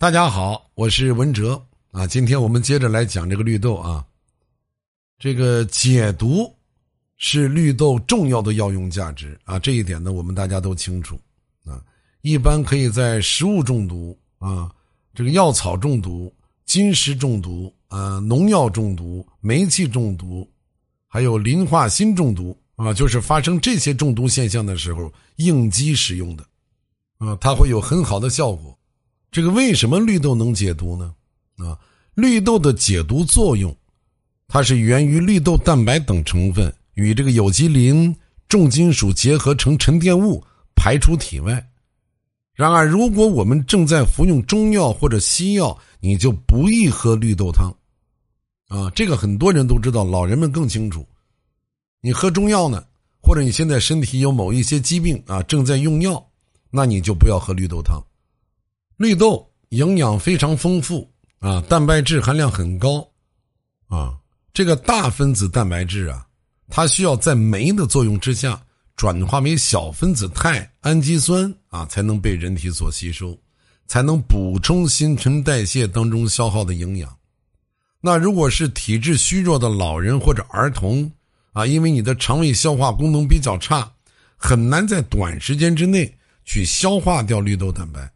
[0.00, 1.60] 大家好，我是文哲
[1.90, 2.06] 啊。
[2.06, 4.06] 今天我们接着来讲这个绿豆啊。
[5.18, 6.54] 这个解毒
[7.16, 11.20] 是绿豆重要的药用价值啊，这一点呢，我们大家都清楚
[11.64, 11.82] 啊。
[12.20, 14.70] 一般可以在食物中毒啊，
[15.16, 16.32] 这个药草中毒、
[16.64, 20.48] 金石中毒啊、农药中毒、煤气中毒，
[21.08, 26.44] 还有磷化锌中毒啊，就是发生这些中毒现象的时候应激使用的
[27.18, 28.77] 啊，它会有很好的效果。
[29.30, 31.14] 这个为什么绿豆能解毒呢？
[31.56, 31.78] 啊，
[32.14, 33.74] 绿豆的解毒作用，
[34.46, 38.14] 它是源于绿豆蛋白等成分与这个有机磷、
[38.48, 40.42] 重金属结合成沉淀物
[40.74, 41.64] 排出体外。
[42.54, 47.72] 然而，如果我们正在服用中药或者西药，你就不宜喝绿豆汤。
[48.68, 51.06] 啊，这个很多人都知道，老人们更清楚。
[52.00, 52.84] 你喝中药呢，
[53.22, 56.24] 或者你现在身体有某一些疾病啊，正在用药，
[56.70, 58.02] 那你就不要喝绿豆汤。
[58.98, 61.08] 绿豆营养非常丰富
[61.38, 63.08] 啊，蛋白质含量很高，
[63.86, 64.18] 啊，
[64.52, 66.26] 这个大分子蛋白质啊，
[66.68, 68.60] 它需要在酶的作用之下
[68.96, 73.38] 转化为小分子肽氨基酸啊，才能被人体所吸收，
[73.86, 77.16] 才能补充新陈代谢当中消耗的营养。
[78.00, 81.08] 那如果是体质虚弱的老人或者儿童
[81.52, 83.88] 啊，因为你的肠胃消化功能比较差，
[84.36, 86.12] 很难在短时间之内
[86.44, 88.10] 去消化掉绿豆蛋白。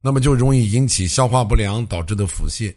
[0.00, 2.74] 那么就容易引起消化不良导致的腹泻。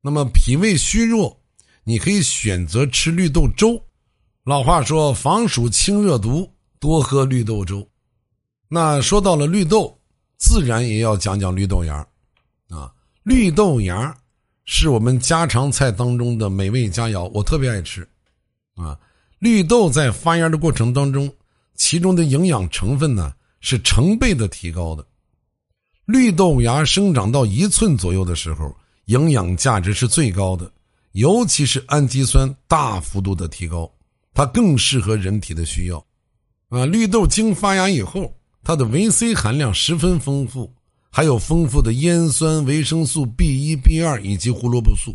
[0.00, 1.40] 那么脾胃虚弱，
[1.84, 3.82] 你可以选择吃绿豆粥。
[4.44, 7.88] 老话说防暑清热毒，多喝绿豆粥。
[8.68, 9.98] 那说到了绿豆，
[10.36, 12.06] 自然也要讲讲绿豆芽
[12.68, 12.92] 啊。
[13.22, 14.16] 绿豆芽
[14.64, 18.08] 是我们家常菜当中的美味佳肴，我特别爱吃
[18.74, 18.98] 啊。
[19.38, 21.32] 绿豆在发芽的过程当中，
[21.74, 25.06] 其中的营养成分呢是成倍的提高的。
[26.06, 28.72] 绿豆芽生长到一寸左右的时候，
[29.06, 30.70] 营养价值是最高的，
[31.12, 33.90] 尤其是氨基酸大幅度的提高，
[34.32, 35.98] 它更适合人体的需要。
[36.68, 40.72] 啊，绿豆经发芽以后，它的维 C 含量十分丰富，
[41.10, 45.12] 还有丰富的烟酸、维生素 B 一、B 二以及胡萝卜素。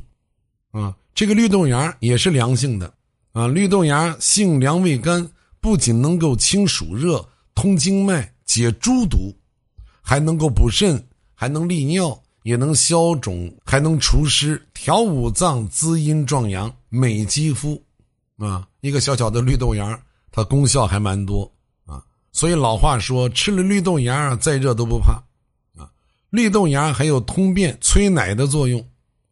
[0.72, 2.94] 啊，这个绿豆芽也是凉性的。
[3.32, 5.26] 啊，绿豆芽性凉味甘，
[5.62, 7.26] 不仅能够清暑热、
[7.56, 9.34] 通经脉、解诸毒。
[10.12, 11.02] 还能够补肾，
[11.34, 17.82] 还能利尿，也能消肿，还能除湿、调五脏、滋阴壮阳、美肌肤，
[18.38, 19.98] 啊，一个小小的绿豆芽，
[20.30, 21.50] 它功效还蛮多
[21.86, 22.04] 啊。
[22.34, 25.14] 所以老话说，吃了绿豆芽，再热都不怕，
[25.82, 25.88] 啊。
[26.30, 28.86] 绿豆芽还有通便催奶的作用，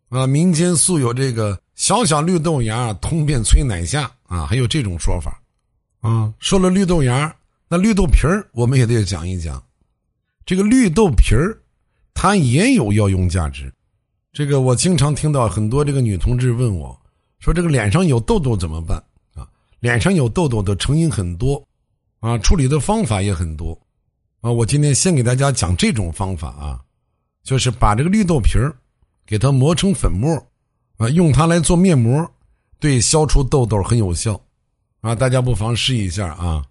[0.07, 5.41] 啊，民间素有这个小小绿豆芽通便催奶下啊，还有这种说法，
[5.99, 6.33] 啊。
[6.39, 7.35] 说了绿豆芽，
[7.67, 9.61] 那绿豆皮儿我们也得讲一讲。
[10.49, 11.61] 这个绿豆皮儿，
[12.11, 13.71] 它也有药用价值。
[14.33, 16.99] 这个我经常听到很多这个女同志问我，
[17.37, 18.97] 说这个脸上有痘痘怎么办
[19.35, 19.47] 啊？
[19.79, 21.63] 脸上有痘痘的成因很多，
[22.19, 23.79] 啊，处理的方法也很多，
[24.41, 26.81] 啊，我今天先给大家讲这种方法啊，
[27.43, 28.75] 就是把这个绿豆皮儿，
[29.27, 30.35] 给它磨成粉末，
[30.97, 32.27] 啊，用它来做面膜，
[32.79, 34.41] 对消除痘痘很有效，
[35.01, 36.65] 啊，大家不妨试一下啊。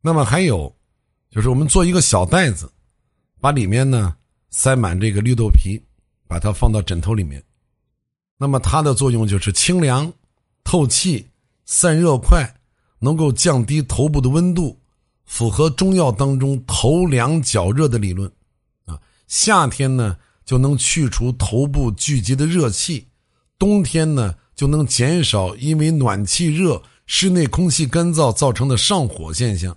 [0.00, 0.74] 那么还有，
[1.30, 2.68] 就是我们做一个小袋子。
[3.40, 4.14] 把里面呢
[4.50, 5.80] 塞满这个绿豆皮，
[6.26, 7.42] 把它放到枕头里面。
[8.36, 10.12] 那么它的作用就是清凉、
[10.64, 11.26] 透气、
[11.64, 12.48] 散热快，
[12.98, 14.78] 能够降低头部的温度，
[15.24, 18.30] 符合中药当中头凉脚热的理论。
[18.86, 23.06] 啊，夏天呢就能去除头部聚集的热气，
[23.58, 29.76] 冬天呢就能减少因为暖气热、室内空气干燥造成的上火现象。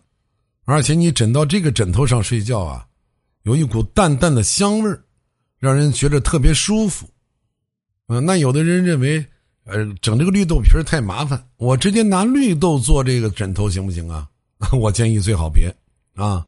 [0.66, 2.88] 而且你枕到这个枕头上睡觉啊。
[3.44, 5.04] 有一股淡淡的香味儿，
[5.58, 7.10] 让人觉得特别舒服。
[8.08, 9.26] 嗯，那有的人认为，
[9.64, 14.30] 呃，整这个绿豆皮儿太麻烦，我直接拿绿豆做这个枕头行不行啊？
[14.80, 15.74] 我建议最好别
[16.14, 16.46] 啊，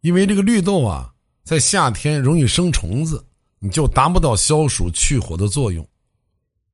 [0.00, 1.12] 因为这个绿豆啊，
[1.44, 3.22] 在夏天容易生虫子，
[3.58, 5.86] 你就达不到消暑去火的作用。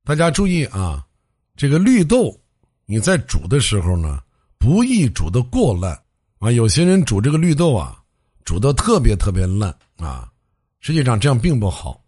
[0.05, 1.05] 大家注意啊，
[1.57, 2.39] 这个绿豆
[2.87, 4.23] 你在煮的时候呢，
[4.57, 6.01] 不宜煮的过烂
[6.39, 6.53] 啊。
[6.53, 8.01] 有些人煮这个绿豆啊。
[8.49, 9.69] 煮的特别特别烂
[9.99, 10.27] 啊！
[10.81, 12.03] 实际上这样并不好，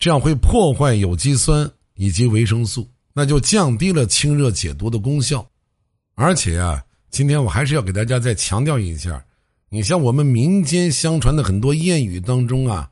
[0.00, 5.48] 这样会破坏有机酸以及维生素，那就降低了清热解毒的功效。
[6.16, 9.24] 而且啊，今天我还是要给大家再强调一下，
[9.68, 12.90] 你像我们民间相传的很多谚语当中啊，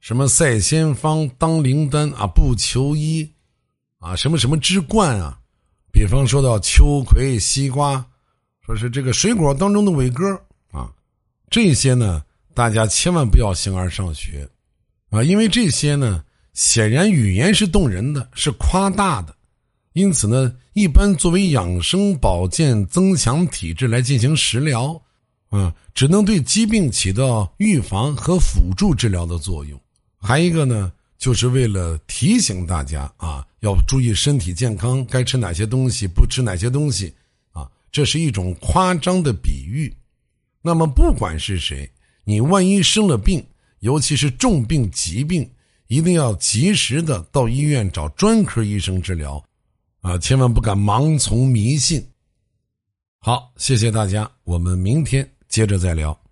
[0.00, 3.26] 什么赛仙方当灵丹啊，不求医
[4.00, 5.40] 啊，什么什么之冠啊，
[5.90, 8.04] 比方说到秋葵、西瓜，
[8.60, 10.38] 说是这个水果当中的伟哥
[10.72, 10.92] 啊，
[11.48, 12.22] 这些呢。
[12.54, 14.48] 大家千万不要形而上学，
[15.10, 19.34] 啊，因为这些呢，显然语言是动人的，是夸大的，
[19.92, 25.00] 因此呢，一般作为养生保健、增强体质来进行食疗，
[25.50, 29.78] 啊，只能对疾病起到预防和辅助治疗的作用。
[30.20, 37.12] 还一个呢，就是为了提醒大家啊，要注意身体健康，该吃哪些东西，不吃哪些东西，
[37.52, 39.92] 啊，这是一种夸张的比喻。
[40.62, 41.90] 那么，不管是谁，
[42.24, 43.46] 你万一生了病，
[43.80, 45.50] 尤其是重病疾病，
[45.88, 49.44] 一定要及时的到医院找专科医生治疗，
[50.00, 52.04] 啊，千万不敢盲从迷信。
[53.18, 56.23] 好，谢谢大家，我们明天接着再聊。